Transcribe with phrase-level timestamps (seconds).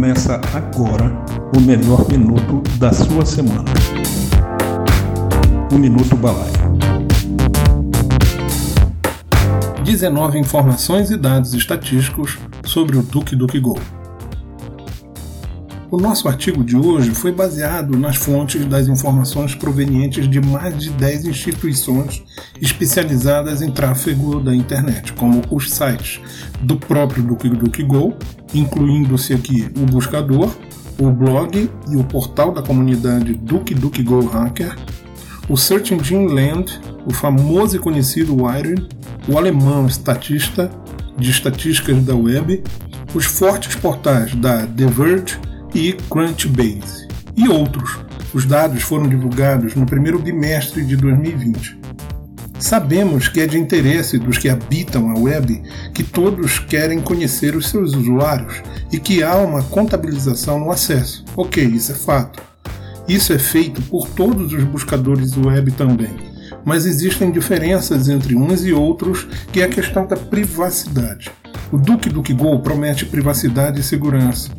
[0.00, 1.12] Começa agora
[1.54, 3.66] o melhor minuto da sua semana.
[5.70, 6.54] O Minuto Balaio.
[9.84, 13.78] 19 informações e dados estatísticos sobre o Duke Duke Go.
[15.90, 20.90] O nosso artigo de hoje foi baseado nas fontes das informações provenientes de mais de
[20.90, 22.22] 10 instituições
[22.62, 26.20] especializadas em tráfego da internet, como os sites
[26.60, 28.14] do próprio DuckDuckGo,
[28.54, 30.54] incluindo-se aqui o buscador,
[30.96, 34.76] o blog e o portal da comunidade DuckDuckGo Hacker,
[35.48, 38.86] o Search Engine Land, o famoso e conhecido Wired,
[39.26, 40.70] o alemão Statista,
[41.18, 42.62] de estatísticas da web,
[43.12, 47.98] os fortes portais da The Verge, e Crunchbase, e outros.
[48.32, 51.78] Os dados foram divulgados no primeiro bimestre de 2020.
[52.58, 55.62] Sabemos que é de interesse dos que habitam a web
[55.94, 58.62] que todos querem conhecer os seus usuários
[58.92, 61.24] e que há uma contabilização no acesso.
[61.36, 62.42] Ok, isso é fato.
[63.08, 66.14] Isso é feito por todos os buscadores web também.
[66.64, 71.30] Mas existem diferenças entre uns e outros, que é a questão da privacidade.
[71.72, 74.50] O Duke Go promete privacidade e segurança,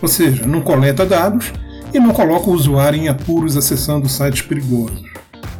[0.00, 1.52] ou seja, não coleta dados
[1.92, 5.02] e não coloca o usuário em apuros acessando sites perigosos.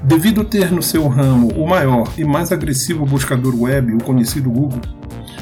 [0.02, 4.80] Devido ter no seu ramo o maior e mais agressivo buscador web, o conhecido Google,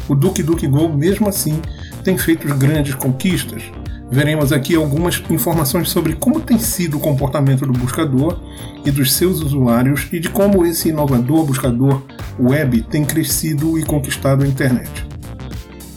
[0.08, 1.60] o DuckDuckGo, mesmo assim,
[2.02, 3.62] tem feito grandes conquistas.
[4.10, 8.40] Veremos aqui algumas informações sobre como tem sido o comportamento do buscador
[8.84, 12.02] e dos seus usuários e de como esse inovador buscador
[12.40, 15.07] web tem crescido e conquistado a internet.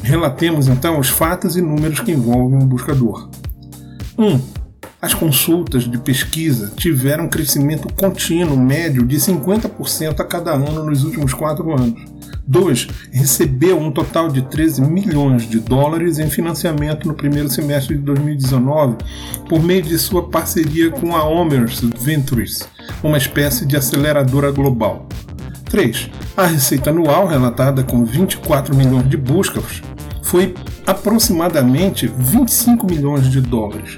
[0.03, 3.29] Relatemos então os fatos e números que envolvem um buscador.
[4.17, 4.25] 1.
[4.25, 4.41] Um,
[5.01, 11.03] as consultas de pesquisa tiveram um crescimento contínuo médio de 50% a cada ano nos
[11.03, 11.99] últimos quatro anos.
[12.47, 12.87] 2.
[13.11, 18.97] Recebeu um total de 13 milhões de dólares em financiamento no primeiro semestre de 2019
[19.47, 22.67] por meio de sua parceria com a Omers Ventures,
[23.01, 25.07] uma espécie de aceleradora global.
[25.65, 26.09] 3.
[26.35, 29.81] A receita anual, relatada com 24 milhões de buscas,
[30.23, 30.53] foi
[30.87, 33.97] aproximadamente 25 milhões de dólares.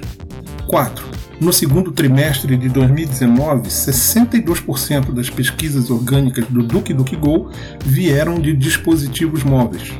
[0.66, 1.04] 4.
[1.40, 7.50] No segundo trimestre de 2019, 62% das pesquisas orgânicas do DuckDuckGo
[7.84, 9.92] vieram de dispositivos móveis.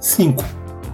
[0.00, 0.42] 5.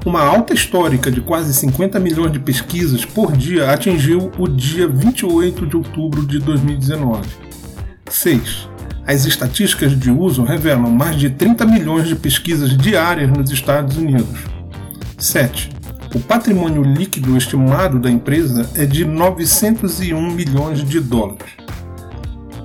[0.04, 5.66] Uma alta histórica de quase 50 milhões de pesquisas por dia atingiu o dia 28
[5.66, 7.28] de outubro de 2019.
[8.08, 8.75] 6.
[9.06, 14.40] As estatísticas de uso revelam mais de 30 milhões de pesquisas diárias nos Estados Unidos.
[15.16, 15.70] 7.
[16.12, 21.52] O patrimônio líquido estimado da empresa é de 901 milhões de dólares.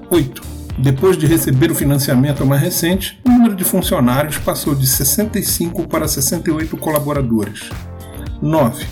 [0.10, 0.42] 8.
[0.80, 6.08] Depois de receber o financiamento mais recente, o número de funcionários passou de 65 para
[6.08, 7.70] 68 colaboradores.
[8.42, 8.84] 9.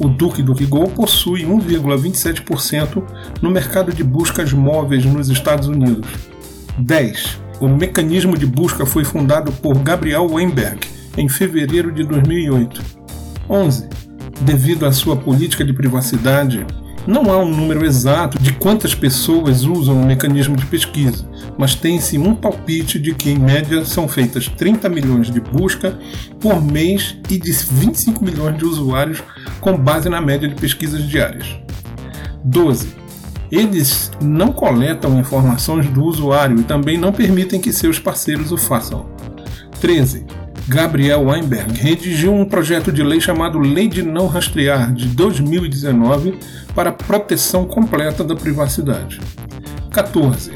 [0.00, 3.02] O Duke do Go possui 1,27%
[3.40, 6.35] no mercado de buscas móveis nos Estados Unidos.
[6.78, 7.40] 10.
[7.60, 10.80] O mecanismo de busca foi fundado por Gabriel Weinberg
[11.16, 12.82] em fevereiro de 2008
[13.48, 13.88] 11.
[14.42, 16.66] Devido à sua política de privacidade,
[17.06, 21.26] não há um número exato de quantas pessoas usam o mecanismo de pesquisa,
[21.56, 25.98] mas tem-se um palpite de que, em média, são feitas 30 milhões de busca
[26.40, 29.22] por mês e de 25 milhões de usuários
[29.60, 31.46] com base na média de pesquisas diárias.
[32.44, 33.05] 12.
[33.50, 39.06] Eles não coletam informações do usuário e também não permitem que seus parceiros o façam.
[39.80, 40.26] 13.
[40.68, 46.38] Gabriel Weinberg redigiu um projeto de lei chamado Lei de Não Rastrear de 2019
[46.74, 49.20] para proteção completa da privacidade.
[49.92, 50.52] 14.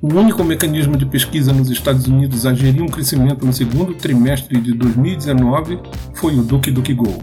[0.00, 4.58] O único mecanismo de pesquisa nos Estados Unidos a gerir um crescimento no segundo trimestre
[4.58, 5.78] de 2019
[6.14, 7.22] foi o DuckDuckGo.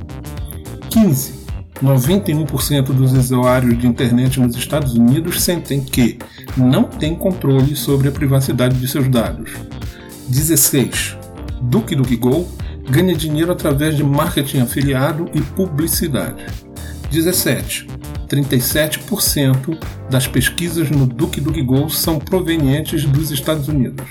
[0.92, 1.37] 15.
[1.82, 6.18] 91% dos usuários de internet nos Estados Unidos sentem que
[6.56, 9.52] não têm controle sobre a privacidade de seus dados.
[10.28, 11.18] 16.
[11.62, 12.48] Duke Duke Go
[12.90, 16.46] ganha dinheiro através de marketing afiliado e publicidade.
[17.12, 17.88] 17.
[18.28, 19.78] 37%
[20.10, 24.06] das pesquisas no Duke Duke Go são provenientes dos Estados Unidos.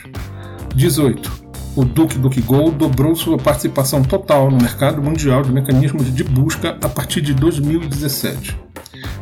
[0.75, 1.46] 18.
[1.77, 6.71] O Duke Duke Go dobrou sua participação total no mercado mundial de mecanismos de busca
[6.83, 8.59] a partir de 2017.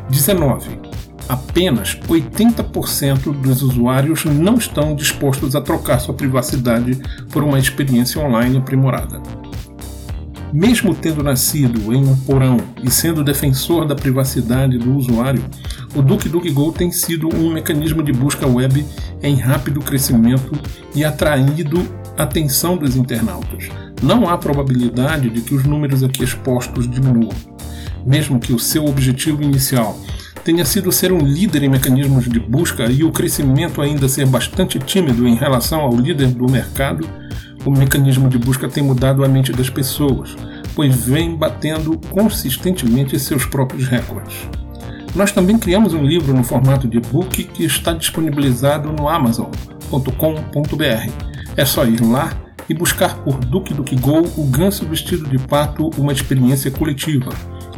[0.08, 0.94] 19
[1.28, 8.58] apenas 80% dos usuários não estão dispostos a trocar sua privacidade por uma experiência online
[8.58, 9.20] aprimorada.
[10.52, 15.44] Mesmo tendo nascido em um porão e sendo defensor da privacidade do usuário,
[15.96, 18.86] o DuckDuckGo tem sido um mecanismo de busca web
[19.20, 20.52] em rápido crescimento
[20.94, 23.68] e atraído atenção dos internautas.
[24.02, 27.32] Não há probabilidade de que os números aqui expostos diminuam
[28.06, 29.98] Mesmo que o seu objetivo inicial
[30.44, 34.78] tenha sido ser um líder em mecanismos de busca e o crescimento ainda ser bastante
[34.78, 37.08] tímido em relação ao líder do mercado,
[37.64, 40.36] o mecanismo de busca tem mudado a mente das pessoas,
[40.74, 44.46] pois vem batendo consistentemente seus próprios recordes.
[45.14, 51.33] Nós também criamos um livro no formato de e-book que está disponibilizado no amazon.com.br.
[51.56, 52.32] É só ir lá
[52.68, 57.30] e buscar por Duque Duque Go o Ganso Vestido de Pato, uma experiência coletiva.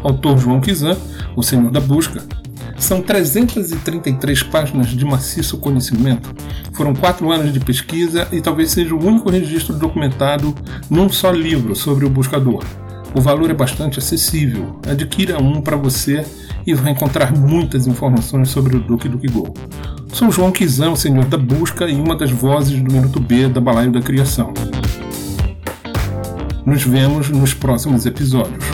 [0.03, 0.97] Autor João Kizan,
[1.35, 2.23] o Senhor da Busca,
[2.79, 6.35] são 333 páginas de maciço conhecimento.
[6.73, 10.55] Foram quatro anos de pesquisa e talvez seja o único registro documentado
[10.89, 12.65] num só livro sobre o buscador.
[13.15, 14.79] O valor é bastante acessível.
[14.87, 16.25] Adquira um para você
[16.67, 19.55] e vai encontrar muitas informações sobre o Duque Duque Go.
[20.13, 23.61] Sou João Kizan, o senhor da busca e uma das vozes do Minuto B da
[23.61, 24.53] Balaio da Criação.
[26.65, 28.65] Nos vemos nos próximos episódios.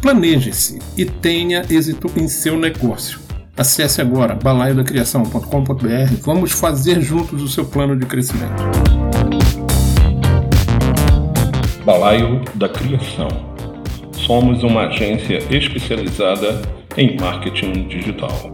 [0.00, 3.18] Planeje-se e tenha êxito em seu negócio.
[3.56, 6.14] Acesse agora balaiodacriação.com.br.
[6.22, 8.62] Vamos fazer juntos o seu plano de crescimento.
[11.84, 13.28] Balaio da Criação.
[14.12, 16.62] Somos uma agência especializada
[16.96, 18.52] em marketing digital.